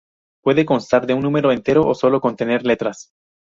[0.43, 3.11] Puede constar de un número entero sólo, o contener letras.